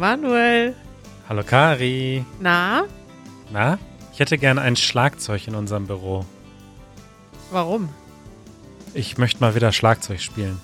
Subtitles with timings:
[0.00, 0.74] Manuel.
[1.28, 2.24] Hallo Kari.
[2.40, 2.86] Na,
[3.52, 3.78] Na?
[4.14, 6.24] Ich hätte gerne ein Schlagzeug in unserem Büro.
[7.50, 7.90] warum?
[8.94, 10.58] Ich möchte mal wieder Schlagzeug spielen.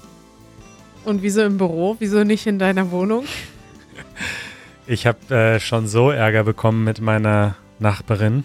[1.05, 1.97] Und wieso im Büro?
[1.99, 3.27] Wieso nicht in deiner Wohnung?
[4.89, 8.45] Ich habe äh, schon so Ärger bekommen mit meiner Nachbarin.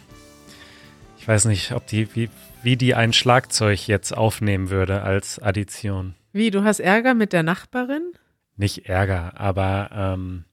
[1.19, 2.29] Ich weiß nicht, ob die, wie,
[2.63, 6.15] wie die ein Schlagzeug jetzt aufnehmen würde als Addition.
[6.33, 8.13] Wie, du hast Ärger mit der Nachbarin?
[8.57, 10.45] Nicht Ärger, aber ähm,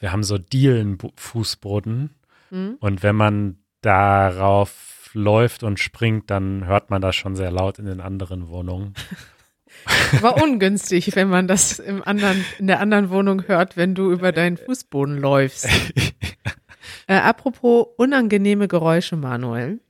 [0.00, 2.10] wir haben so Dielenfußboden
[2.50, 2.76] Hm?
[2.80, 7.86] und wenn man darauf läuft und springt, dann hört man das schon sehr laut in
[7.86, 8.94] den anderen Wohnungen.
[10.20, 14.32] War ungünstig, wenn man das im anderen, in der anderen Wohnung hört, wenn du über
[14.32, 15.68] deinen Fußboden läufst.
[17.06, 19.80] Äh, apropos unangenehme Geräusche, Manuel.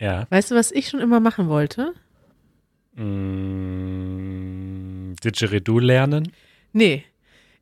[0.00, 0.26] ja.
[0.30, 1.92] Weißt du, was ich schon immer machen wollte?
[3.84, 6.32] Mm, Didgeridoo lernen?
[6.72, 7.04] Nee,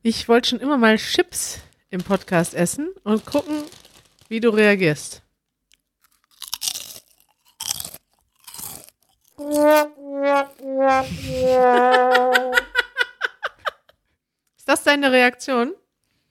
[0.03, 1.61] ich wollte schon immer mal Chips
[1.92, 3.62] im Podcast essen und gucken,
[4.28, 5.22] wie du reagierst.
[14.56, 15.74] Ist das deine Reaktion?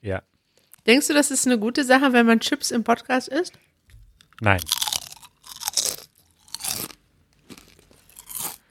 [0.02, 0.24] Ja.
[0.88, 3.54] Denkst du, das ist eine gute Sache, wenn man Chips im Podcast isst?
[4.40, 4.62] Nein.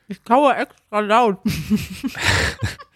[0.08, 1.38] Ich kaue extra laut.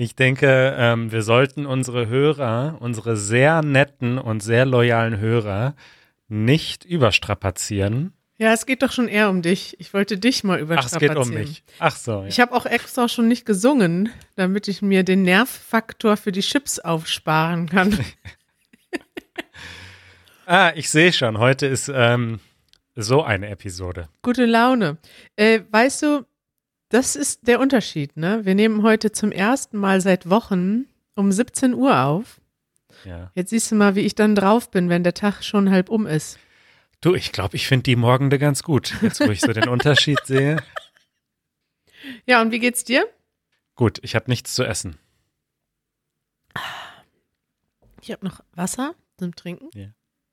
[0.00, 5.74] Ich denke, ähm, wir sollten unsere Hörer, unsere sehr netten und sehr loyalen Hörer
[6.26, 8.14] nicht überstrapazieren.
[8.38, 9.78] Ja, es geht doch schon eher um dich.
[9.78, 11.18] Ich wollte dich mal Ach, überstrapazieren.
[11.18, 11.64] es geht um mich.
[11.80, 12.22] Ach so.
[12.22, 12.26] Ja.
[12.28, 16.78] Ich habe auch extra schon nicht gesungen, damit ich mir den Nervfaktor für die Chips
[16.78, 17.98] aufsparen kann.
[20.46, 21.38] Ah, ich sehe schon.
[21.38, 22.40] Heute ist ähm,
[22.96, 24.08] so eine Episode.
[24.22, 24.96] Gute Laune.
[25.36, 26.26] Äh, weißt du,
[26.90, 28.44] das ist der Unterschied, ne?
[28.44, 32.40] Wir nehmen heute zum ersten Mal seit Wochen um 17 Uhr auf.
[33.04, 33.30] Ja.
[33.34, 36.06] Jetzt siehst du mal, wie ich dann drauf bin, wenn der Tag schon halb um
[36.06, 36.38] ist.
[37.00, 38.94] Du, ich glaube, ich finde die Morgende ganz gut.
[39.00, 40.56] Jetzt, wo ich so den Unterschied sehe.
[42.24, 43.06] Ja, und wie geht's dir?
[43.74, 44.98] Gut, ich habe nichts zu essen.
[48.00, 49.68] Ich habe noch Wasser zum Trinken.
[49.74, 49.88] Ja.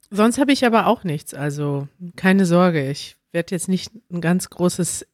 [0.09, 1.33] Sonst habe ich aber auch nichts.
[1.33, 5.05] Also keine Sorge, ich werde jetzt nicht ein ganz großes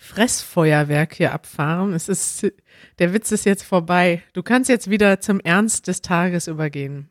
[0.00, 1.92] Fressfeuerwerk hier abfahren.
[1.92, 2.46] Es ist,
[3.00, 4.22] der Witz ist jetzt vorbei.
[4.32, 7.10] Du kannst jetzt wieder zum Ernst des Tages übergehen.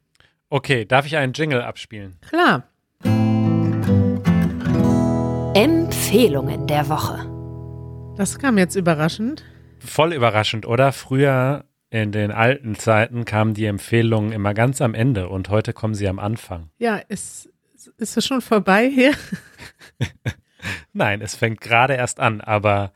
[0.49, 2.17] Okay, darf ich einen Jingle abspielen?
[2.27, 2.63] Klar.
[5.53, 7.25] Empfehlungen der Woche.
[8.15, 9.43] Das kam jetzt überraschend.
[9.79, 10.93] Voll überraschend, oder?
[10.93, 15.93] Früher in den alten Zeiten kamen die Empfehlungen immer ganz am Ende und heute kommen
[15.93, 16.69] sie am Anfang.
[16.79, 17.49] Ja, ist,
[17.97, 19.13] ist es schon vorbei hier?
[20.93, 22.91] Nein, es fängt gerade erst an, aber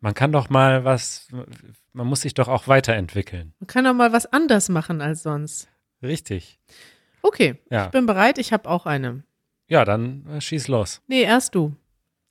[0.00, 1.28] man kann doch mal was,
[1.92, 3.52] man muss sich doch auch weiterentwickeln.
[3.60, 5.68] Man kann doch mal was anders machen als sonst.
[6.02, 6.58] Richtig.
[7.22, 7.86] Okay, Ja.
[7.86, 8.38] ich bin bereit.
[8.38, 9.22] Ich habe auch eine.
[9.68, 11.02] Ja, dann äh, schieß los.
[11.06, 11.76] Nee, erst du.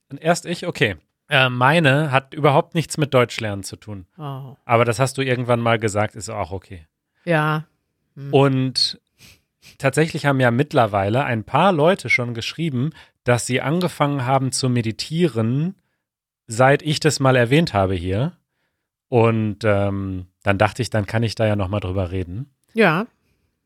[0.10, 0.96] Und erst ich, okay.
[1.30, 4.08] Äh, meine hat überhaupt nichts mit Deutschlernen zu tun.
[4.18, 4.56] Oh.
[4.66, 6.88] Aber das hast du irgendwann mal gesagt, ist auch okay.
[7.24, 7.66] Ja.
[8.32, 9.00] Und
[9.78, 12.92] tatsächlich haben ja mittlerweile ein paar Leute schon geschrieben,
[13.24, 15.76] dass sie angefangen haben zu meditieren,
[16.48, 18.38] seit ich das mal erwähnt habe hier.
[19.08, 22.54] Und ähm, dann dachte ich, dann kann ich da ja nochmal drüber reden.
[22.74, 23.08] Ja.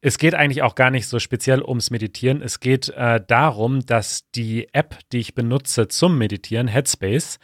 [0.02, 2.42] Es geht eigentlich auch gar nicht so speziell ums Meditieren.
[2.42, 7.40] Es geht äh, darum, dass die App, die ich benutze zum Meditieren, Headspace,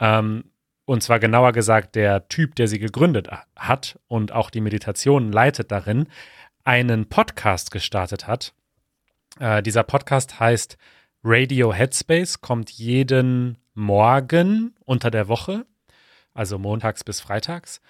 [0.00, 0.44] ähm,
[0.88, 5.70] und zwar genauer gesagt der Typ, der sie gegründet hat und auch die Meditationen leitet
[5.70, 6.06] darin,
[6.68, 8.52] einen Podcast gestartet hat.
[9.40, 10.76] Äh, dieser Podcast heißt
[11.24, 15.64] Radio Headspace, kommt jeden Morgen unter der Woche,
[16.34, 17.80] also montags bis freitags.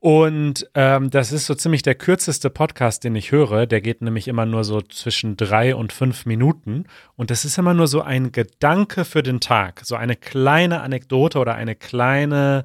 [0.00, 3.66] Und ähm, das ist so ziemlich der kürzeste Podcast, den ich höre.
[3.66, 6.86] Der geht nämlich immer nur so zwischen drei und fünf Minuten.
[7.14, 9.82] Und das ist immer nur so ein Gedanke für den Tag.
[9.84, 12.64] So eine kleine Anekdote oder eine kleine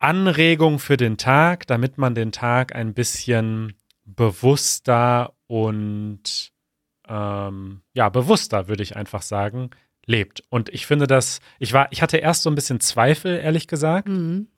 [0.00, 3.76] Anregung für den Tag, damit man den Tag ein bisschen
[4.06, 6.52] bewusster und
[7.08, 9.70] ähm, ja, bewusster, würde ich einfach sagen,
[10.06, 10.42] lebt.
[10.48, 14.08] Und ich finde das, ich war, ich hatte erst so ein bisschen Zweifel, ehrlich gesagt
[14.08, 14.48] Mhm.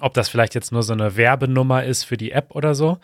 [0.00, 2.98] ob das vielleicht jetzt nur so eine Werbenummer ist für die App oder so.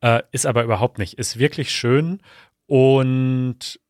[0.00, 1.14] Äh, ist aber überhaupt nicht.
[1.14, 2.20] Ist wirklich schön
[2.66, 3.80] und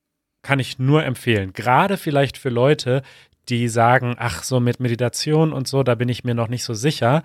[0.43, 1.53] kann ich nur empfehlen.
[1.53, 3.03] Gerade vielleicht für Leute,
[3.49, 6.75] die sagen, ach, so mit Meditation und so, da bin ich mir noch nicht so
[6.75, 7.23] sicher,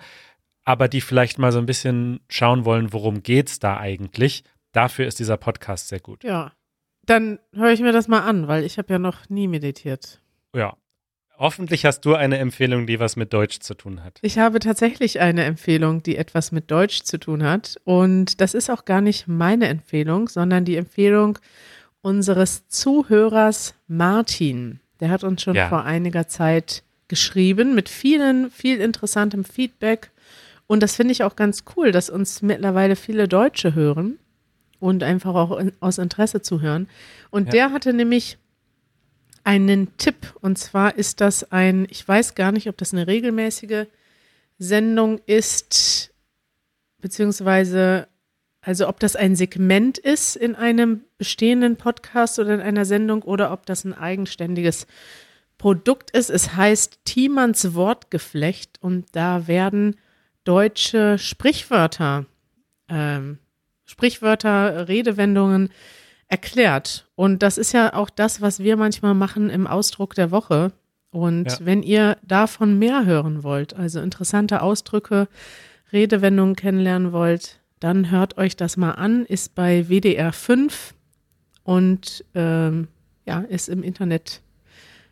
[0.64, 4.44] aber die vielleicht mal so ein bisschen schauen wollen, worum geht's da eigentlich.
[4.72, 6.24] Dafür ist dieser Podcast sehr gut.
[6.24, 6.52] Ja.
[7.06, 10.20] Dann höre ich mir das mal an, weil ich habe ja noch nie meditiert.
[10.54, 10.74] Ja.
[11.36, 14.18] Hoffentlich hast du eine Empfehlung, die was mit Deutsch zu tun hat.
[14.22, 17.76] Ich habe tatsächlich eine Empfehlung, die etwas mit Deutsch zu tun hat.
[17.84, 21.38] Und das ist auch gar nicht meine Empfehlung, sondern die Empfehlung
[22.02, 24.80] unseres Zuhörers Martin.
[25.00, 25.68] Der hat uns schon Ja.
[25.68, 30.10] vor einiger Zeit geschrieben mit vielen, viel interessantem Feedback.
[30.66, 34.18] Und das finde ich auch ganz cool, dass uns mittlerweile viele Deutsche hören
[34.80, 36.88] und einfach auch in, aus Interesse zuhören.
[37.30, 37.50] Und Ja.
[37.52, 38.38] der hatte nämlich
[39.44, 40.34] einen Tipp.
[40.40, 43.86] Und zwar ist das ein, ich weiß gar nicht, ob das eine regelmäßige
[44.58, 46.12] Sendung ist,
[47.00, 48.08] beziehungsweise,
[48.62, 53.52] also ob das ein Segment ist in einem bestehenden Podcast oder in einer Sendung oder
[53.52, 54.86] ob das ein eigenständiges
[55.58, 56.30] Produkt ist.
[56.30, 59.96] Es heißt Thiemanns Wortgeflecht und da werden
[60.44, 62.26] deutsche Sprichwörter,
[62.88, 63.38] ähm,
[63.84, 65.70] Sprichwörter, Redewendungen
[66.28, 67.06] erklärt.
[67.16, 70.72] Und das ist ja auch das, was wir manchmal machen im Ausdruck der Woche.
[71.10, 71.58] Und Ja.
[71.60, 75.28] wenn ihr davon mehr hören wollt, also interessante Ausdrücke,
[75.92, 79.26] Redewendungen kennenlernen wollt, dann hört euch das mal an.
[79.26, 80.94] Ist bei WDR 5
[81.62, 82.88] und ähm,
[83.26, 84.40] ja, ist im Internet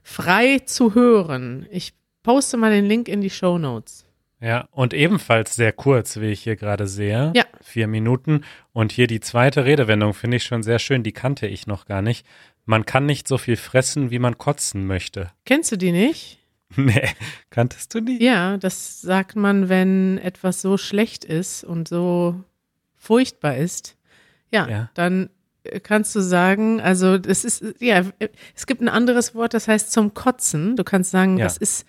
[0.02, 1.66] frei zu hören.
[1.70, 1.92] Ich
[2.22, 4.04] poste mal den Link in die Show Notes.
[4.42, 7.32] Ja, und ebenfalls sehr kurz, wie ich hier gerade sehe.
[7.36, 7.44] Ja.
[7.62, 8.42] Vier Minuten.
[8.72, 11.02] Und hier die zweite Redewendung finde ich schon sehr schön.
[11.04, 12.26] Die kannte ich noch gar nicht.
[12.64, 15.30] Man kann nicht so viel fressen, wie man kotzen möchte.
[15.44, 16.38] Kennst du die nicht?
[16.74, 17.06] Nee,
[17.50, 18.24] kanntest du die?
[18.24, 22.42] Ja, das sagt man, wenn etwas so schlecht ist und so
[22.96, 23.96] furchtbar ist.
[24.50, 24.90] Ja, Ja.
[24.94, 25.28] dann
[25.82, 28.02] kannst du sagen, also es ist, ja,
[28.56, 30.74] es gibt ein anderes Wort, das heißt zum Kotzen.
[30.76, 31.44] Du kannst sagen, Ja.
[31.44, 31.86] das ist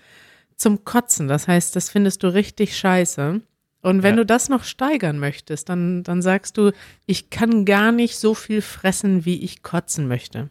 [0.63, 1.27] zum Kotzen.
[1.27, 3.42] Das heißt, das findest du richtig scheiße.
[3.81, 4.21] Und wenn Ja.
[4.21, 6.71] du das noch steigern möchtest, dann, dann sagst du,
[7.06, 10.50] ich kann gar nicht so viel fressen, wie ich kotzen möchte.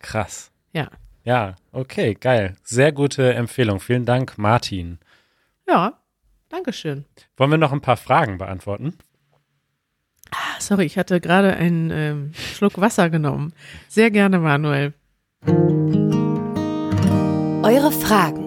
[0.00, 0.50] Krass.
[0.72, 0.88] Ja.
[1.24, 2.56] Ja, okay, geil.
[2.62, 3.80] Sehr gute Empfehlung.
[3.80, 4.98] Vielen Dank, Martin.
[5.66, 5.98] Ja,
[6.48, 7.06] Dankeschön.
[7.38, 8.94] Wollen wir noch ein paar Fragen beantworten?
[10.32, 13.54] Ah, Sorry, ich hatte gerade einen ähm, Schluck Wasser genommen.
[13.88, 14.92] Sehr gerne, Manuel.
[17.62, 18.41] Eure Fragen.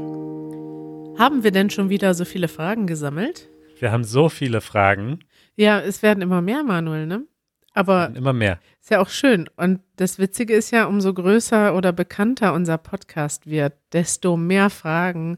[1.17, 3.47] Haben wir denn schon wieder so viele Fragen gesammelt?
[3.79, 5.19] Wir haben so viele Fragen.
[5.55, 7.23] Ja, es werden immer mehr, Manuel, ne?
[7.73, 8.59] Aber Immer mehr.
[8.81, 9.49] ist ja auch schön.
[9.57, 15.37] Und das Witzige ist ja, umso größer oder bekannter unser Podcast wird, desto mehr Fragen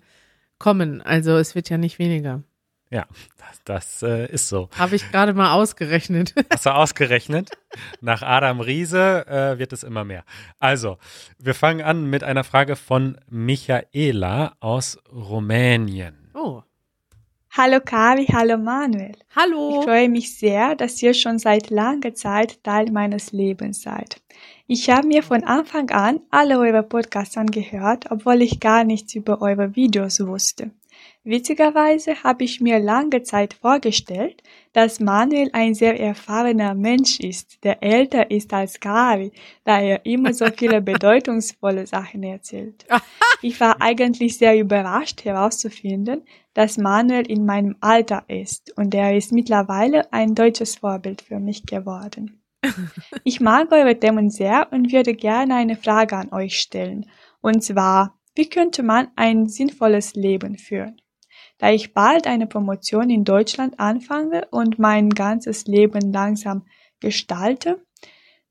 [0.60, 1.02] kommen.
[1.02, 2.44] Also es wird ja nicht weniger.
[2.90, 3.06] Ja,
[3.38, 4.70] das, das äh, ist so.
[4.78, 6.34] Habe ich gerade mal ausgerechnet.
[6.50, 7.52] Hast du ausgerechnet?
[8.00, 10.24] Nach Adam Riese äh, wird es immer mehr.
[10.60, 10.98] Also,
[11.38, 16.32] wir fangen an mit einer Frage von Michaela aus Rumänien.
[16.34, 16.64] Oh,
[17.58, 19.14] Hallo Kavi, hallo Manuel.
[19.18, 19.82] Ich hallo.
[19.82, 24.22] freue mich sehr, dass ihr schon seit langer Zeit Teil meines Lebens seid.
[24.68, 29.42] Ich habe mir von Anfang an alle eure Podcasts angehört, obwohl ich gar nichts über
[29.42, 30.70] eure Videos wusste.
[31.30, 34.42] Witzigerweise habe ich mir lange Zeit vorgestellt,
[34.72, 39.34] dass Manuel ein sehr erfahrener Mensch ist, der älter ist als Kavi,
[39.66, 42.86] da er immer so viele bedeutungsvolle Sachen erzählt.
[43.42, 46.24] Ich war eigentlich sehr überrascht herauszufinden,
[46.56, 51.66] dass Manuel in meinem Alter ist und er ist mittlerweile ein deutsches Vorbild für mich
[51.66, 52.42] geworden.
[53.26, 57.06] Ich mag eure Themen sehr und würde gerne eine Frage an euch stellen.
[57.42, 61.02] Und zwar, wie könnte man ein sinnvolles Leben führen?
[61.58, 66.66] Da ich bald eine Promotion in Deutschland anfange und mein ganzes Leben langsam
[67.00, 67.84] gestalte,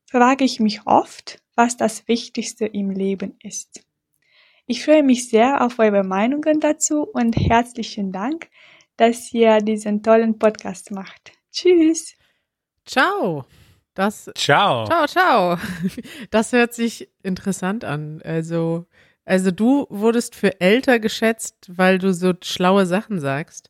[0.05, 3.83] frage ich mich oft, was das Wichtigste im Leben ist.
[4.65, 8.49] Ich freue mich sehr auf eure Meinungen dazu und herzlichen Dank,
[8.97, 11.31] dass ihr diesen tollen Podcast macht.
[11.51, 12.15] Tschüss!
[12.85, 13.45] Ciao.
[13.93, 14.85] Das, Ciao.
[14.85, 15.57] ciao, ciao.
[16.29, 18.21] Das hört sich interessant an.
[18.23, 18.85] Also,
[19.27, 23.69] also du wurdest für älter geschätzt, weil du so schlaue Sachen sagst.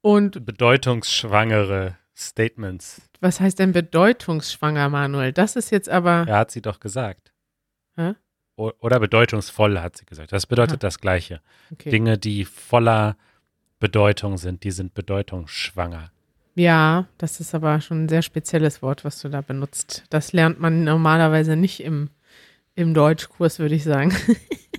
[0.00, 3.02] Und Bedeutungsschwangere Statements.
[3.20, 5.32] was heißt denn bedeutungsschwanger, Manuel?
[5.32, 6.24] Das ist jetzt aber.
[6.28, 7.32] Ja, hat sie doch gesagt.
[7.96, 8.14] Hä?
[8.56, 10.30] Oder bedeutungsvoll, hat sie gesagt.
[10.32, 10.86] Das bedeutet Ah.
[10.86, 11.40] das Gleiche.
[11.72, 11.90] Okay.
[11.90, 13.16] Dinge, die voller
[13.80, 16.10] Bedeutung sind, die sind bedeutungsschwanger.
[16.54, 20.04] Ja, das ist aber schon ein sehr spezielles Wort, was du da benutzt.
[20.10, 22.10] Das lernt man normalerweise nicht im,
[22.74, 24.14] im Deutschkurs, würde ich sagen.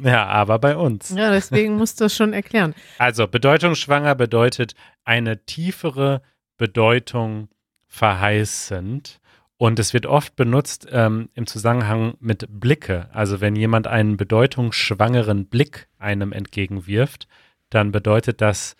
[0.02, 1.12] Ja, aber bei uns.
[1.12, 2.74] Ja, deswegen musst du es schon erklären.
[2.98, 4.74] Also bedeutungsschwanger bedeutet
[5.06, 6.24] eine tiefere
[6.58, 7.48] Bedeutung
[7.88, 9.22] verheißend.
[9.56, 13.08] Und es wird oft benutzt ähm, im Zusammenhang mit Blicke.
[13.14, 17.28] Also wenn jemand einen bedeutungsschwangeren Blick einem entgegenwirft,
[17.70, 18.76] dann bedeutet das,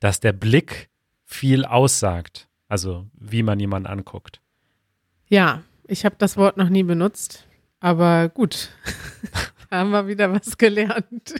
[0.00, 0.88] dass der Blick
[1.24, 2.48] viel aussagt.
[2.66, 4.40] Also wie man jemanden anguckt.
[5.28, 7.45] Ja, ich habe das Wort noch nie benutzt,
[7.86, 8.70] aber gut.
[9.70, 11.34] haben wir wieder was gelernt.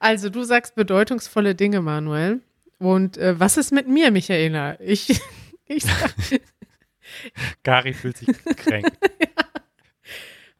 [0.00, 2.40] Also du sagst bedeutungsvolle Dinge, Manuel.
[2.78, 4.80] Und äh, was ist mit mir, Michaela?
[4.80, 5.20] Ich,
[5.66, 6.14] ich sag,
[7.62, 8.92] Gary fühlt sich gekränkt.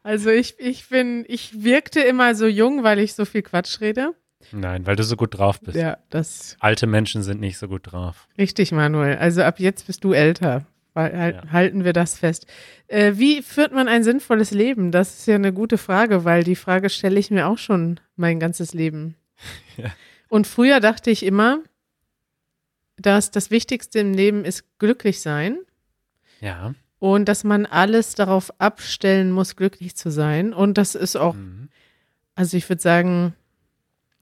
[0.03, 4.13] also ich, ich bin, ich wirkte immer so jung, weil ich so viel Quatsch rede.
[4.51, 5.77] Nein, weil du so gut drauf bist.
[5.77, 8.27] Ja, das Alte Menschen sind nicht so gut drauf.
[8.37, 9.17] richtig, Manuel.
[9.17, 10.67] Also ab jetzt bist du älter.
[11.03, 11.51] Halt, Ja.
[11.51, 12.45] Halten wir das fest.
[12.87, 14.91] Äh, wie führt man ein sinnvolles Leben?
[14.91, 18.39] Das ist ja eine gute Frage, weil die Frage stelle ich mir auch schon mein
[18.39, 19.15] ganzes Leben.
[19.77, 19.91] Ja.
[20.29, 21.59] Und früher dachte ich immer,
[22.97, 25.59] dass das Wichtigste im Leben ist glücklich sein.
[26.41, 26.73] Ja.
[26.99, 30.51] und dass man alles darauf abstellen muss, glücklich zu sein.
[30.53, 31.69] Und das ist auch, Mhm.
[32.35, 33.33] also ich würde sagen,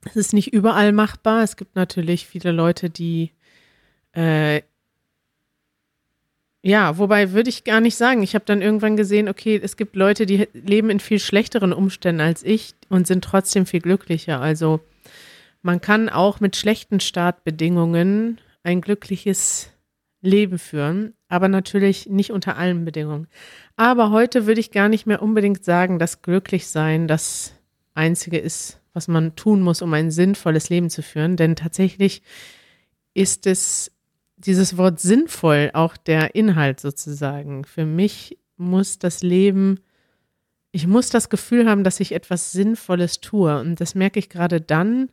[0.05, 1.41] es ist nicht überall machbar.
[1.43, 3.31] Es gibt natürlich viele Leute, die,
[4.13, 4.61] äh,
[6.67, 8.23] ja, wobei würde ich gar nicht sagen.
[8.23, 12.21] Ich habe dann irgendwann gesehen, okay, es gibt Leute, die leben in viel schlechteren Umständen
[12.21, 14.41] als ich und sind trotzdem viel glücklicher.
[14.41, 14.79] Also
[15.61, 19.69] man kann auch mit schlechten Startbedingungen ein glückliches
[20.21, 23.27] Leben führen, aber natürlich nicht unter allen Bedingungen.
[23.75, 27.53] Aber heute würde ich gar nicht mehr unbedingt sagen, dass glücklich sein das
[27.93, 31.37] Einzige ist, was man tun muss, um ein sinnvolles Leben zu führen.
[31.37, 32.23] Denn tatsächlich
[33.13, 33.91] ist es
[34.37, 37.63] dieses Wort sinnvoll auch der Inhalt sozusagen.
[37.63, 39.79] Für mich muss das Leben,
[40.71, 43.59] ich muss das Gefühl haben, dass ich etwas Sinnvolles tue.
[43.59, 45.09] Und das merke ich gerade dann,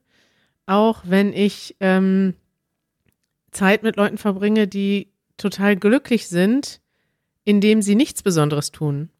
[0.66, 2.34] auch wenn ich ähm,
[3.52, 6.80] Zeit mit Leuten verbringe, die total glücklich sind,
[7.44, 9.10] indem sie nichts Besonderes tun.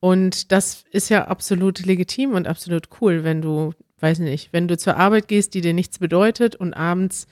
[0.00, 4.76] Und das ist ja absolut legitim und absolut cool, wenn du, weiß nicht, wenn du
[4.76, 7.26] zur Arbeit gehst, die dir nichts bedeutet und abends,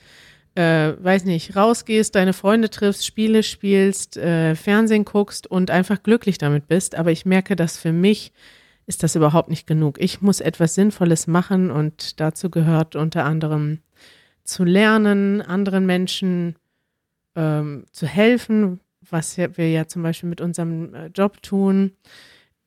[0.55, 6.37] äh, weiß nicht, rausgehst, deine Freunde triffst, Spiele spielst, äh, Fernsehen guckst und einfach glücklich
[6.37, 6.95] damit bist.
[6.95, 8.31] Aber ich merke, dass für mich
[8.87, 9.99] ist das überhaupt nicht genug.
[9.99, 13.79] Ich muss etwas Sinnvolles machen und dazu gehört unter anderem
[14.43, 16.55] zu lernen, anderen Menschen
[17.35, 21.91] ähm, zu helfen, was wir ja zum Beispiel mit unserem äh, Job tun.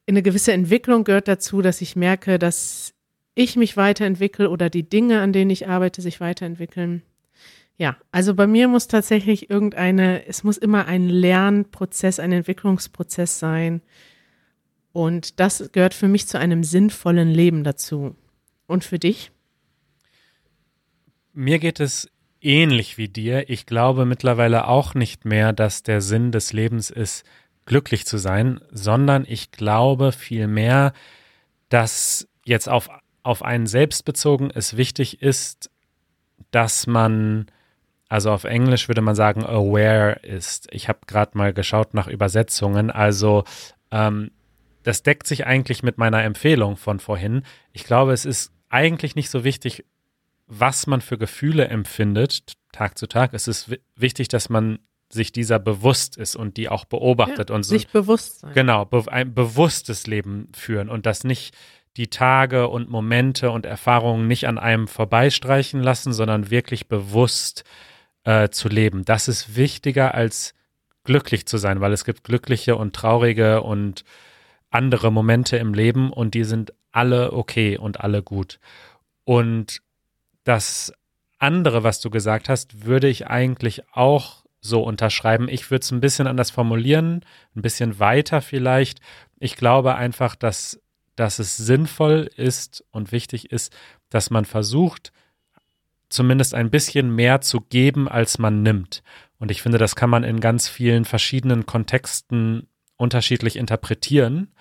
[0.06, 2.94] Eine gewisse Entwicklung gehört dazu, dass ich merke, dass
[3.34, 7.02] ich mich weiterentwickle oder die Dinge, an denen ich arbeite, sich weiterentwickeln.
[7.78, 13.82] Ja, also bei mir muss tatsächlich irgendeine, es muss immer ein Lernprozess, ein Entwicklungsprozess sein.
[14.92, 18.16] Und das gehört für mich zu einem sinnvollen Leben dazu.
[18.66, 19.30] Und für dich?
[21.32, 23.48] Mir geht es ähnlich wie dir.
[23.48, 27.24] Ich glaube mittlerweile auch nicht mehr, dass der Sinn des Lebens ist,
[27.64, 30.92] glücklich zu sein, sondern ich glaube vielmehr,
[31.68, 32.88] dass jetzt auf,
[33.22, 35.70] auf einen selbst bezogen es wichtig ist,
[36.50, 37.46] dass man,
[38.08, 40.68] also auf Englisch würde man sagen, aware ist.
[40.72, 42.90] Ich habe gerade mal geschaut nach Übersetzungen.
[42.90, 43.44] Also
[43.90, 44.30] ähm,
[44.82, 47.42] das deckt sich eigentlich mit meiner Empfehlung von vorhin.
[47.72, 49.84] Ich glaube, es ist eigentlich nicht so wichtig,
[50.46, 53.34] was man für Gefühle empfindet, Tag zu Tag.
[53.34, 54.78] Es ist wi- wichtig, dass man
[55.10, 57.74] sich dieser bewusst ist und die auch beobachtet und so.
[57.74, 58.52] Sich bewusst sein.
[58.54, 61.54] Genau, be ein bewusstes Leben führen und das nicht
[61.96, 67.64] die Tage und Momente und Erfahrungen nicht an einem vorbeistreichen lassen, sondern wirklich bewusst
[68.28, 69.06] äh, zu leben.
[69.06, 70.52] Das ist wichtiger als
[71.02, 74.04] glücklich zu sein, weil es gibt glückliche und traurige und
[74.68, 78.60] andere Momente im Leben und die sind alle okay und alle gut.
[79.24, 79.80] Und
[80.44, 80.92] das
[81.38, 85.48] andere, was du gesagt hast, würde ich eigentlich auch so unterschreiben.
[85.48, 87.24] Ich würde es ein bisschen anders formulieren,
[87.56, 89.00] ein bisschen weiter vielleicht.
[89.38, 90.82] Ich glaube einfach, dass,
[91.16, 93.74] dass es sinnvoll ist und wichtig ist,
[94.10, 95.12] dass man versucht,
[96.08, 99.02] zumindest ein bisschen mehr zu geben, als man nimmt.
[99.38, 104.52] Und ich finde, das kann man in ganz vielen verschiedenen Kontexten unterschiedlich interpretieren.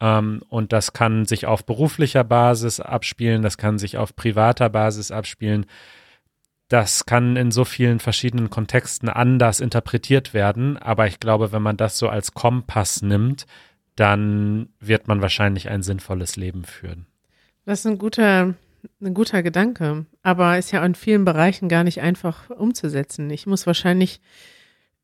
[0.00, 5.10] Ähm, und das kann sich auf beruflicher Basis abspielen, das kann sich auf privater Basis
[5.10, 5.66] abspielen.
[6.68, 10.76] Das kann in so vielen verschiedenen Kontexten anders interpretiert werden.
[10.76, 13.46] Aber ich glaube, wenn man das so als Kompass nimmt,
[13.96, 17.06] dann wird man wahrscheinlich ein sinnvolles Leben führen.
[17.64, 18.54] Das ist ein guter,
[19.00, 23.30] ein guter Gedanke, aber ist ja in vielen Bereichen gar nicht einfach umzusetzen.
[23.30, 24.20] Ich muss wahrscheinlich,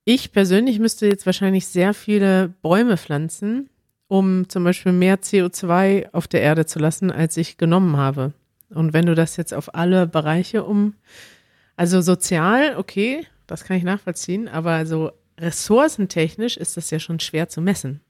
[0.05, 3.71] ich persönlich müsste jetzt wahrscheinlich sehr viele Bäume pflanzen,
[4.09, 8.33] um zum Beispiel mehr CO2 auf der Erde zu lassen, als ich genommen habe.
[8.71, 10.95] Und wenn du das jetzt auf alle Bereiche um,
[11.77, 17.49] also sozial, okay, das kann ich nachvollziehen, aber so ressourcentechnisch ist das ja schon schwer
[17.49, 18.01] zu messen.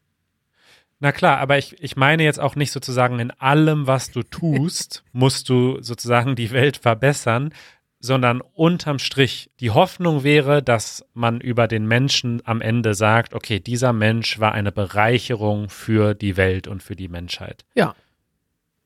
[1.04, 5.04] Na klar, aber ich, ich meine jetzt auch nicht sozusagen in allem, was du tust,
[5.12, 7.52] musst du sozusagen die Welt verbessern,
[8.00, 9.50] sondern unterm Strich.
[9.60, 14.52] Die Hoffnung wäre, dass man über den Menschen am Ende sagt, okay, dieser Mensch war
[14.52, 17.66] eine Bereicherung für die Welt und für die Menschheit.
[17.74, 17.94] Ja.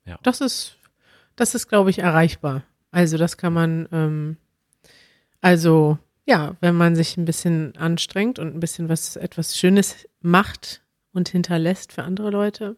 [0.03, 0.19] Ja.
[0.21, 0.75] Das ist,
[1.37, 2.63] das ist, glaube ich, erreichbar.
[2.91, 4.35] Also das kann man, ähm,
[5.39, 10.81] also ja, wenn man sich ein bisschen anstrengt und ein bisschen was, etwas Schönes macht
[11.13, 12.75] und hinterlässt für andere Leute.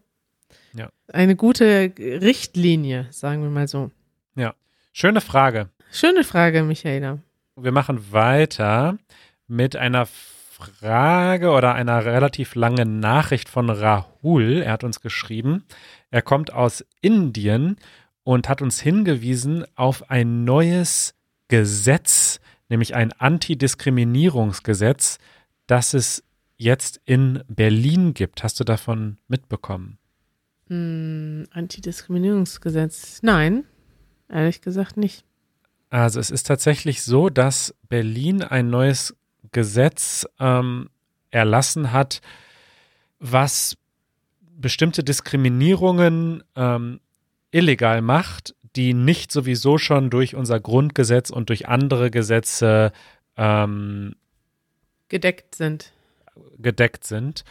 [0.74, 0.90] Ja.
[1.12, 3.90] Eine gute Richtlinie, sagen wir mal so.
[4.34, 4.54] Ja.
[4.92, 5.68] Schöne Frage.
[5.90, 7.18] Schöne Frage, Michaela.
[7.56, 8.98] Wir machen weiter
[9.46, 14.62] mit einer Frage oder einer relativ langen Nachricht von Rahul.
[14.62, 15.64] Er hat uns geschrieben,
[16.10, 17.76] er kommt aus Indien
[18.24, 21.14] und hat uns hingewiesen auf ein neues
[21.48, 25.18] Gesetz, nämlich ein Antidiskriminierungsgesetz,
[25.66, 26.22] das es
[26.62, 28.42] jetzt in Berlin gibt.
[28.42, 29.98] Hast du davon mitbekommen?
[30.68, 33.20] Hm, Antidiskriminierungsgesetz.
[33.22, 33.64] Nein,
[34.28, 35.24] ehrlich gesagt nicht.
[35.90, 39.14] Also es ist tatsächlich so, dass Berlin ein neues
[39.50, 40.88] Gesetz ähm,
[41.30, 42.22] erlassen hat,
[43.18, 43.76] was
[44.40, 47.00] bestimmte Diskriminierungen ähm,
[47.50, 52.92] illegal macht, die nicht sowieso schon durch unser Grundgesetz und durch andere Gesetze
[53.36, 54.14] ähm,
[55.08, 55.92] gedeckt sind.
[56.58, 57.44] Gedeckt sind.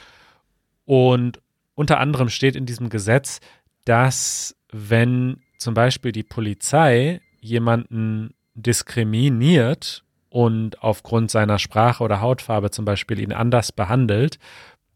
[0.85, 1.39] Und
[1.75, 3.39] unter anderem steht in diesem Gesetz,
[3.85, 12.85] dass wenn zum Beispiel die Polizei jemanden diskriminiert und aufgrund seiner Sprache oder Hautfarbe zum
[12.85, 14.37] Beispiel ihn anders behandelt,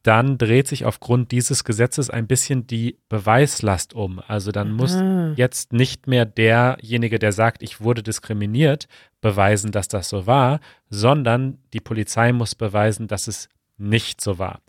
[0.04, 4.22] dann dreht sich aufgrund dieses Gesetzes ein bisschen die Beweislast um.
[4.28, 5.34] Also dann muss Ah.
[5.36, 8.88] jetzt nicht mehr derjenige, der sagt, ich wurde diskriminiert,
[9.22, 10.60] beweisen, dass das so war,
[10.92, 14.62] sondern die Polizei muss beweisen, dass es nicht so war.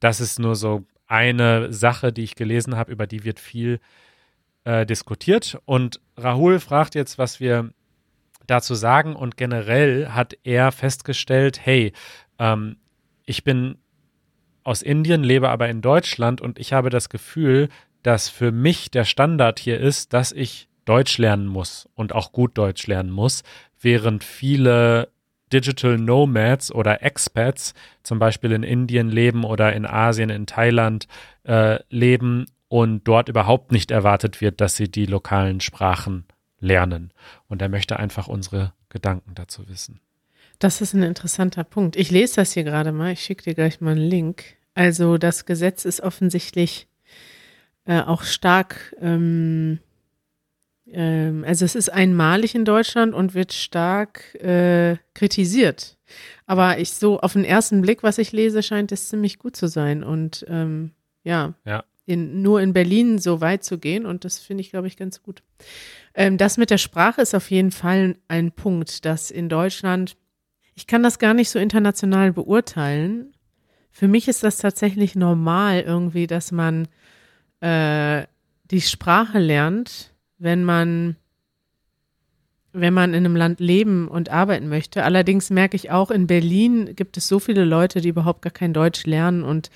[0.00, 3.80] Das ist nur so eine Sache, die ich gelesen habe, über die wird viel
[4.64, 5.58] äh, diskutiert.
[5.64, 7.70] Und Rahul fragt jetzt, was wir
[8.46, 9.14] dazu sagen.
[9.14, 11.92] Und generell hat er festgestellt, hey,
[12.38, 12.76] ähm,
[13.24, 13.78] ich bin
[14.64, 17.68] aus Indien, lebe aber in Deutschland und ich habe das Gefühl,
[18.02, 22.56] dass für mich der Standard hier ist, dass ich Deutsch lernen muss und auch gut
[22.58, 23.42] Deutsch lernen muss,
[23.80, 25.08] während viele
[25.52, 31.06] Digital Nomads oder Expats zum Beispiel in Indien leben oder in Asien, in Thailand
[31.44, 36.24] äh, leben und dort überhaupt nicht erwartet wird, dass sie die lokalen Sprachen
[36.60, 37.12] lernen.
[37.48, 40.00] Und er möchte einfach unsere Gedanken dazu wissen.
[40.58, 41.96] Das ist ein interessanter Punkt.
[41.96, 43.12] Ich lese das hier gerade mal.
[43.12, 44.56] Ich schicke dir gleich mal einen Link.
[44.74, 46.86] Also das Gesetz ist offensichtlich
[47.84, 49.78] äh, auch stark, ähm,
[50.92, 55.96] ähm, also es ist einmalig in Deutschland und wird stark äh, kritisiert.
[56.46, 59.66] Aber ich so auf den ersten Blick, was ich lese, scheint es ziemlich gut zu
[59.66, 60.04] sein.
[60.04, 60.92] Und ähm,
[61.24, 61.84] ja, Ja.
[62.04, 65.22] in, nur in Berlin so weit zu gehen und das finde ich, glaube ich, ganz
[65.22, 65.42] gut.
[66.14, 70.16] Ähm, das mit der Sprache ist auf jeden Fall ein Punkt, dass in Deutschland,
[70.76, 73.32] ich kann das gar nicht so international beurteilen.
[73.90, 76.86] Für mich ist das tatsächlich normal irgendwie, dass man
[77.60, 78.24] äh,
[78.70, 81.16] die Sprache lernt, wenn man
[82.72, 85.02] wenn man in einem Land leben und arbeiten möchte.
[85.02, 88.74] Allerdings merke ich auch, in Berlin gibt es so viele Leute, die überhaupt gar kein
[88.74, 89.70] Deutsch lernen und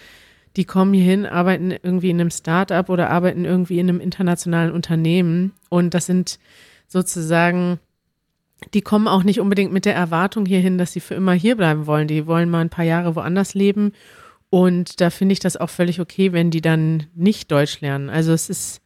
[0.57, 5.53] die kommen hierhin, arbeiten irgendwie in einem Start-up oder arbeiten irgendwie in einem internationalen Unternehmen.
[5.69, 6.39] Und das sind
[6.89, 7.79] sozusagen,
[8.75, 11.87] die kommen auch nicht unbedingt mit der Erwartung hierhin, dass sie für immer hier bleiben
[11.87, 12.09] wollen.
[12.09, 13.93] Die wollen mal ein paar Jahre woanders leben.
[14.51, 18.11] Und da finde ich das auch völlig okay, wenn die dann nicht Deutsch lernen.
[18.11, 18.83] Also es ist,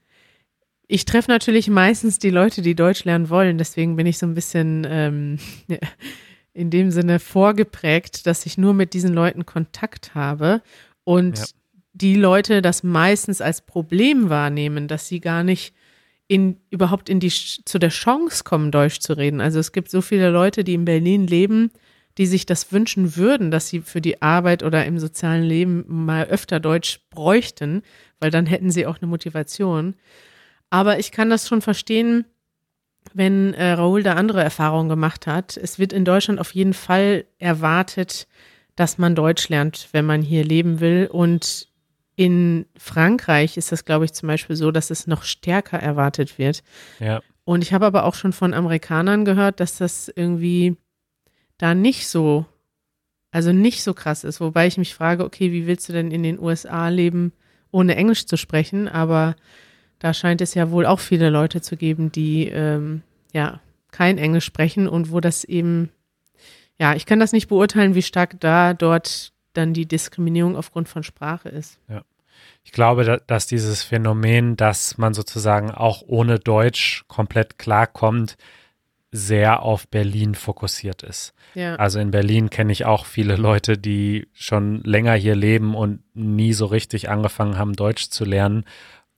[0.86, 3.58] ich treffe natürlich meistens die Leute, die Deutsch lernen wollen.
[3.58, 5.38] Deswegen bin ich so ein bisschen ähm,
[6.52, 10.62] in dem Sinne vorgeprägt, dass ich nur mit diesen Leuten Kontakt habe
[11.04, 11.44] und Ja.
[11.94, 15.74] die Leute das meistens als Problem wahrnehmen, dass sie gar nicht
[16.26, 19.40] in, überhaupt in die, zu der Chance kommen, Deutsch zu reden.
[19.40, 21.70] Also es gibt so viele Leute, die in Berlin leben,
[22.16, 26.24] die sich das wünschen würden, dass sie für die Arbeit oder im sozialen Leben mal
[26.26, 27.82] öfter Deutsch bräuchten,
[28.20, 29.94] weil dann hätten sie auch eine Motivation.
[30.70, 32.24] Aber ich kann das schon verstehen,
[33.12, 35.56] wenn äh, Raoul da andere Erfahrungen gemacht hat.
[35.56, 38.26] Es wird in Deutschland auf jeden Fall erwartet,
[38.76, 41.08] dass man Deutsch lernt, wenn man hier leben will.
[41.10, 41.68] Und
[42.16, 46.62] in Frankreich ist das, glaube ich, zum Beispiel so, dass es noch stärker erwartet wird.
[46.98, 47.20] Ja.
[47.44, 50.76] Und ich habe aber auch schon von Amerikanern gehört, dass das irgendwie
[51.58, 52.46] da nicht so,
[53.30, 54.40] also nicht so krass ist.
[54.40, 57.32] Wobei ich mich frage, okay, wie willst du denn in den USA leben,
[57.70, 58.88] ohne Englisch zu sprechen?
[58.88, 59.36] Aber
[60.04, 63.00] da scheint es ja wohl auch viele Leute zu geben, die ähm,
[63.32, 65.88] ja kein Englisch sprechen und wo das eben,
[66.78, 71.04] ja, ich kann das nicht beurteilen, wie stark da dort dann die Diskriminierung aufgrund von
[71.04, 71.78] Sprache ist.
[72.64, 78.36] Ich glaube, da- dass dieses Phänomen, dass man sozusagen auch ohne Deutsch komplett klarkommt,
[79.10, 81.32] sehr auf Berlin fokussiert ist.
[81.54, 81.76] Ja.
[81.76, 86.52] Also in Berlin kenne ich auch viele Leute, die schon länger hier leben und nie
[86.52, 88.64] so richtig angefangen haben, Deutsch zu lernen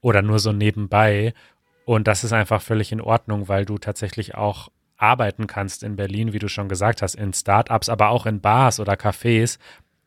[0.01, 1.33] oder nur so nebenbei.
[1.85, 6.33] Und das ist einfach völlig in Ordnung, weil du tatsächlich auch arbeiten kannst in Berlin,
[6.33, 9.59] wie du schon gesagt hast, in Startups, aber auch in Bars oder Cafés,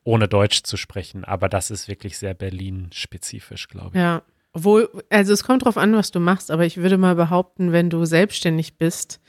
[0.03, 1.23] ohne Deutsch zu sprechen.
[1.25, 4.01] Aber das ist wirklich sehr Berlin-spezifisch, glaube ich.
[4.01, 4.21] Ja,
[4.53, 7.89] obwohl, also es kommt drauf an, was du machst, aber ich würde mal behaupten, wenn
[7.89, 9.21] du selbstständig bist,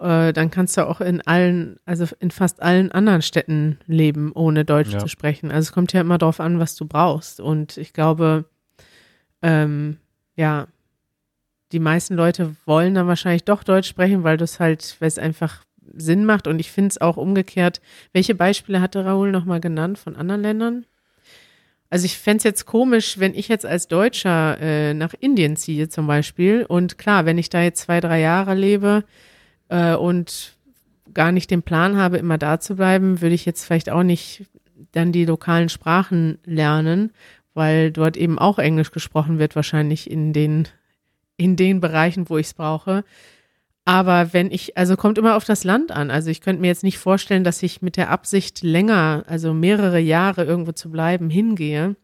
[0.00, 4.64] äh, dann kannst du auch in allen, also in fast allen anderen Städten leben, ohne
[4.64, 4.98] Deutsch Ja.
[5.00, 5.50] zu sprechen.
[5.50, 7.40] Also es kommt ja immer drauf an, was du brauchst.
[7.40, 8.44] Und ich glaube,
[9.42, 9.98] ähm,
[10.36, 10.66] ja,
[11.72, 15.64] die meisten Leute wollen dann wahrscheinlich doch Deutsch sprechen, weil das halt, weil es einfach
[15.94, 16.46] Sinn macht.
[16.46, 17.80] Und ich finde es auch umgekehrt.
[18.12, 20.86] Welche Beispiele hatte Raoul nochmal genannt von anderen Ländern?
[21.90, 25.88] Also ich fände es jetzt komisch, wenn ich jetzt als Deutscher äh, nach Indien ziehe
[25.88, 26.64] zum Beispiel.
[26.66, 29.04] Und klar, wenn ich da jetzt zwei, drei Jahre lebe
[29.68, 30.54] äh, und
[31.12, 34.44] gar nicht den Plan habe, immer da zu bleiben, würde ich jetzt vielleicht auch nicht
[34.92, 37.12] dann die lokalen Sprachen lernen,
[37.54, 40.68] weil dort eben auch Englisch gesprochen wird, wahrscheinlich in den,
[41.36, 43.04] in den Bereichen, wo ich es brauche.
[43.84, 46.10] Aber wenn ich, also kommt immer auf das Land an.
[46.10, 49.98] Also ich könnte mir jetzt nicht vorstellen, dass ich mit der Absicht länger, also mehrere
[49.98, 51.96] Jahre irgendwo zu bleiben, hingehe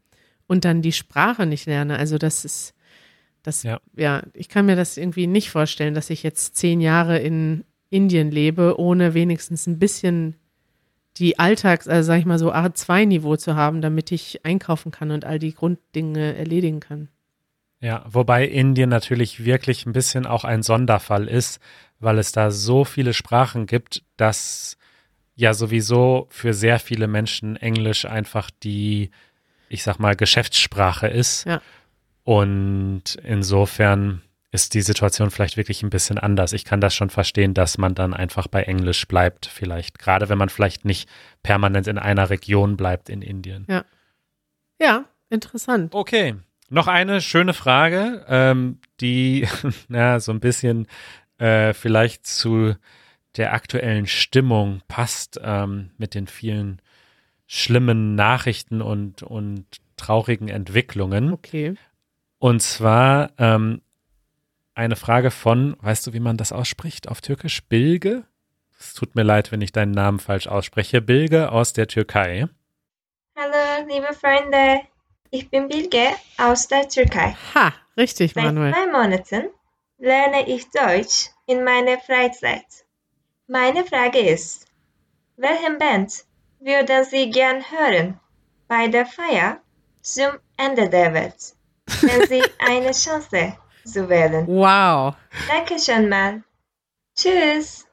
[0.49, 1.97] und dann die Sprache nicht lerne.
[1.97, 2.75] Also das ist,
[3.45, 3.81] das, ja.
[3.97, 4.23] Ja.
[4.35, 8.79] ich kann mir das irgendwie nicht vorstellen, dass ich jetzt zehn Jahre in Indien lebe,
[8.79, 10.35] ohne wenigstens ein bisschen
[11.19, 15.25] die Alltags, also sag ich mal so A2-Niveau zu haben, damit ich einkaufen kann und
[15.25, 17.09] all die Grunddinge erledigen kann.
[17.81, 21.61] Ja, wobei Indien natürlich wirklich ein bisschen auch ein Sonderfall ist,
[22.01, 24.77] weil es da so viele Sprachen gibt, dass
[25.37, 29.11] ja sowieso für sehr viele Menschen Englisch einfach die,
[29.69, 31.47] ich sag mal, Geschäftssprache ist.
[31.47, 31.63] Ja.
[32.25, 36.53] Und insofern ist die Situation vielleicht wirklich ein bisschen anders.
[36.53, 39.99] Ich kann das schon verstehen, dass man dann einfach bei Englisch bleibt, vielleicht.
[39.99, 41.09] Gerade wenn man vielleicht nicht
[41.43, 43.67] permanent in einer Region bleibt in Indien.
[44.81, 45.95] Ja, interessant.
[45.95, 46.37] Okay.
[46.71, 49.47] Noch eine schöne Frage, ähm, die
[49.89, 50.87] na, so ein bisschen
[51.39, 52.75] äh, vielleicht zu
[53.37, 56.81] der aktuellen Stimmung passt ähm, mit den vielen
[57.47, 59.65] schlimmen Nachrichten und, und
[59.97, 61.33] traurigen Entwicklungen.
[61.33, 61.75] Okay.
[62.39, 63.81] Und zwar ähm,
[64.79, 67.65] eine Frage von, weißt du, wie man das ausspricht auf Türkisch?
[67.65, 68.25] Bilge?
[68.79, 71.03] Es tut mir leid, wenn ich deinen Namen falsch ausspreche.
[71.03, 72.47] Bilge aus der Türkei.
[73.37, 74.83] Hallo, liebe Freunde.
[75.31, 77.37] Ich bin Bilge aus der Türkei.
[77.57, 78.73] Ha, richtig, Seit Manuel.
[78.73, 79.51] zwei Monaten
[79.99, 82.67] lerne ich Deutsch in meiner Freizeit.
[83.49, 84.67] Meine Frage ist,
[85.37, 86.25] welche Band
[86.61, 88.21] würden Sie gern hören
[88.69, 89.61] bei der Feier
[90.03, 91.57] zum Ende der Welt,
[92.03, 93.57] wenn Sie eine Chance
[93.89, 94.47] zu wählen?
[94.47, 95.15] Wow.
[95.49, 96.43] Dankeschön mal.
[97.17, 97.87] Tschüss.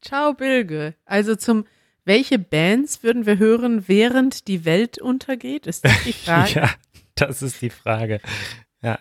[0.00, 0.94] Ciao, Bilge.
[1.04, 1.66] Also zum,
[2.04, 5.66] welche Bands würden wir hören, während die Welt untergeht?
[5.66, 6.60] Ist das die Frage?
[6.60, 6.70] Ja,
[7.14, 8.20] das ist die Frage.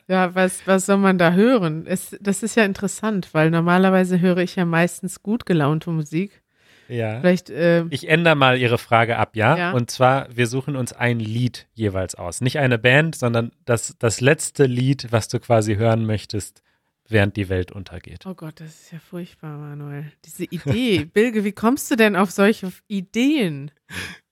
[0.08, 1.86] Ja, was, was soll man da hören?
[1.86, 6.41] Es, das ist ja interessant, weil normalerweise höre ich ja meistens gut gelaunte Musik.
[6.88, 7.19] Ja.
[7.19, 9.58] Vielleicht, äh, Ich ändere mal Ihre Frage ab, ja?
[9.58, 9.71] Ja.
[9.71, 12.41] Und zwar, wir suchen uns ein Lied jeweils aus.
[12.41, 16.62] Nicht eine Band, sondern das, das letzte Lied, was du quasi hören möchtest,
[17.08, 18.26] während die Welt untergeht.
[18.26, 20.12] oh Gott, das ist ja furchtbar, Manuel.
[20.26, 21.06] Diese Idee.
[21.13, 23.71] Bilge, wie kommst du denn auf solche Ideen?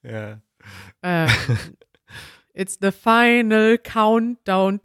[0.02, 0.42] Ja.
[1.02, 1.28] Äh,
[2.54, 4.80] it's the final countdown.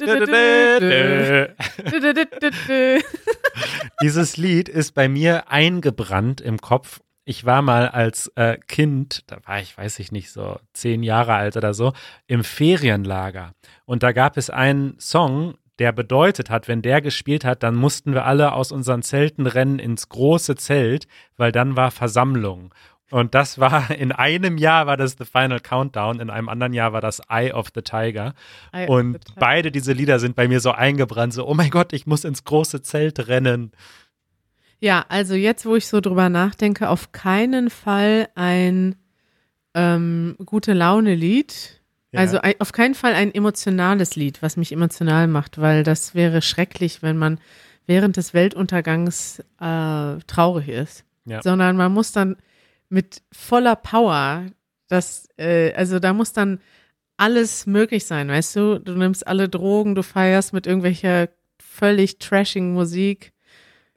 [4.03, 7.01] Dieses Lied ist bei mir eingebrannt im Kopf.
[7.29, 11.35] Ich war mal als äh, Kind, da war ich, weiß ich nicht, so zehn Jahre
[11.35, 11.93] alt oder so,
[12.27, 13.53] im Ferienlager.
[13.85, 18.15] Und da gab es einen Song, der bedeutet hat, wenn der gespielt hat, dann mussten
[18.15, 22.73] wir alle aus unseren Zelten rennen ins große Zelt, weil dann war Versammlung.
[23.11, 26.95] Und das war, in einem Jahr war das The Final Countdown, in einem anderen Jahr
[26.95, 28.33] war das Eye of the Tiger.
[28.73, 29.41] Eye Und the Tiger.
[29.41, 32.45] beide diese Lieder sind bei mir so eingebrannt, so, oh mein Gott, ich muss ins
[32.45, 33.73] große Zelt rennen.
[34.81, 38.97] Ja, also jetzt, wo ich so drüber nachdenke, auf keinen Fall ein
[39.75, 41.81] ähm, gute Laune-Lied.
[42.13, 42.21] Ja.
[42.21, 46.43] Also ein, auf keinen Fall ein emotionales Lied, was mich emotional macht, weil das wäre
[46.43, 47.39] schrecklich, wenn man
[47.87, 51.05] während des Weltuntergangs äh, traurig ist.
[51.25, 51.43] Ja.
[51.43, 52.37] Sondern man muss dann
[52.89, 54.47] mit voller Power,
[54.89, 56.61] das, äh, also da muss dann
[57.17, 58.79] alles möglich sein, weißt du?
[58.79, 63.33] Du nimmst alle Drogen, du feierst mit irgendwelcher völlig trashing Musik.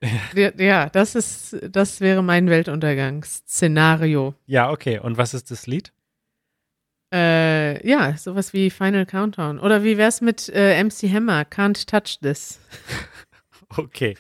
[0.58, 4.34] Ja, das ist, das wäre mein Weltuntergangsszenario.
[4.48, 5.00] Ja, okay.
[5.00, 5.94] Und was ist das Lied?
[7.14, 9.60] Äh, ja, sowas wie Final Countdown.
[9.60, 11.42] Oder wie wär's mit äh, MC Hammer?
[11.44, 12.60] Can't touch this.
[13.78, 14.18] Okay.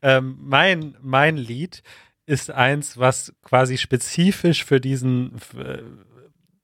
[0.00, 1.82] Ähm, mein, mein Lied
[2.24, 5.82] ist eins, was quasi spezifisch für diesen, für,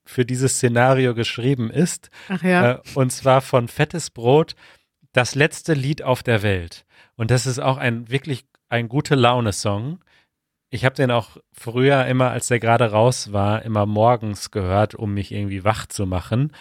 [0.07, 2.11] für dieses Szenario geschrieben ist.
[2.31, 2.73] Ach ja.
[2.73, 4.55] Äh, und zwar von Fettes Brot,
[5.13, 6.87] Das letzte Lied auf der Welt.
[7.17, 9.99] Und das ist auch ein wirklich ein gute Laune-Song.
[10.71, 15.13] Ich habe den auch früher immer, als der gerade raus war, immer morgens gehört, um
[15.13, 16.53] mich irgendwie wach zu machen.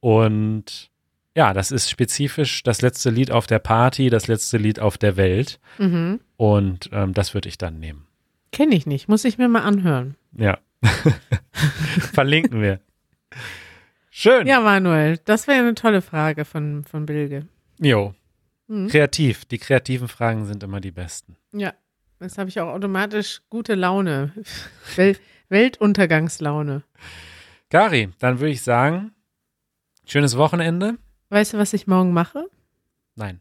[0.00, 0.90] Und
[1.34, 5.16] ja, das ist spezifisch das letzte Lied auf der Party, das letzte Lied auf der
[5.16, 5.58] Welt.
[5.78, 6.20] Mhm.
[6.36, 8.06] Und ähm, das würde ich dann nehmen.
[8.52, 10.16] Kenne ich nicht, muss ich mir mal anhören.
[10.36, 10.58] Ja.
[12.12, 12.80] Verlinken wir.
[14.10, 14.46] Schön.
[14.46, 17.46] Ja, Manuel, das wäre eine tolle Frage von, von Bilge.
[17.80, 18.14] Jo.
[18.66, 18.88] Mhm.
[18.88, 19.44] Kreativ.
[19.44, 21.36] Die kreativen Fragen sind immer die besten.
[21.52, 21.72] Ja,
[22.20, 24.32] jetzt habe ich auch automatisch gute Laune.
[24.96, 25.16] Wel
[25.50, 26.82] Weltuntergangslaune.
[27.70, 29.12] Gari, dann würde ich sagen,
[30.06, 30.96] schönes Wochenende.
[31.28, 32.48] Weißt du, was ich morgen mache?
[33.14, 33.40] Nein.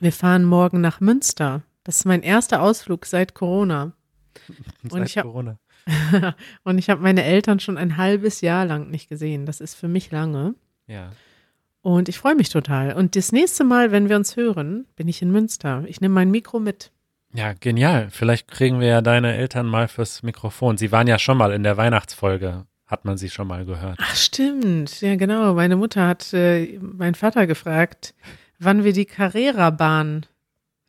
[0.00, 1.62] Wir fahren morgen nach Münster.
[1.84, 3.92] Das ist mein erster Ausflug seit Corona.
[4.88, 5.58] Seit ich hab- Corona.
[6.62, 9.46] Und ich habe meine Eltern schon ein halbes Jahr lang nicht gesehen.
[9.46, 10.54] Das ist für mich lange.
[10.86, 11.10] Ja.
[11.82, 12.94] Und ich freue mich total.
[12.94, 15.84] Und das nächste Mal, wenn wir uns hören, bin ich in Münster.
[15.86, 16.92] Ich nehme mein Mikro mit.
[17.34, 18.08] Ja, genial.
[18.10, 20.76] Vielleicht kriegen wir ja deine Eltern mal fürs Mikrofon.
[20.76, 23.98] Sie waren ja schon mal in der Weihnachtsfolge, hat man sie schon mal gehört.
[24.00, 25.00] Ach, stimmt.
[25.00, 25.54] Ja, genau.
[25.54, 28.14] Meine Mutter hat äh, meinen Vater gefragt,
[28.58, 30.26] wann wir die Carrera-Bahn.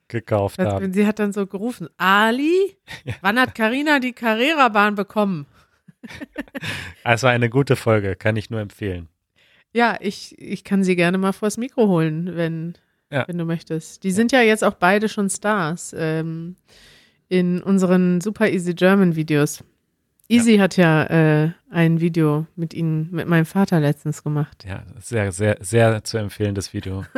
[0.09, 0.93] Gekauft haben.
[0.93, 2.77] Sie hat dann so gerufen: Ali,
[3.21, 5.47] wann hat Karina die Carrera-Bahn bekommen?
[7.05, 9.09] Also eine gute Folge, kann ich nur empfehlen.
[9.73, 12.75] Ja, ich, ich kann sie gerne mal vors Mikro holen, wenn,
[13.11, 13.27] Ja.
[13.27, 14.03] wenn du möchtest.
[14.03, 16.55] Die sind ja jetzt auch beide schon Stars ähm,
[17.27, 19.63] in unseren Super Easy German Videos.
[20.29, 21.03] Easy hat ja
[21.43, 24.63] äh, ein Video mit ihnen, mit meinem Vater letztens gemacht.
[24.65, 27.03] Ja, sehr, sehr, sehr zu empfehlendes Video.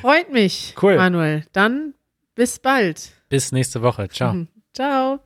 [0.00, 0.96] Freut mich, Cool.
[0.96, 1.44] Manuel.
[1.52, 1.94] Dann
[2.34, 3.12] bis bald.
[3.28, 4.08] Bis nächste Woche.
[4.08, 4.46] Ciao.
[4.74, 5.20] Ciao.